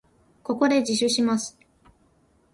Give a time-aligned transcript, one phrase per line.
[0.41, 1.59] ここで自首します。